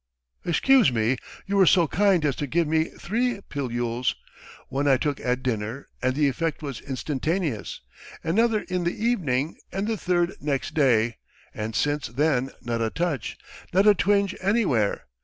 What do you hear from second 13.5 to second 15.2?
Not a twinge anywhere!